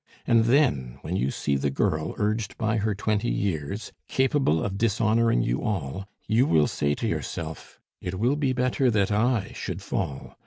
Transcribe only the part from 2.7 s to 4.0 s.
her twenty years,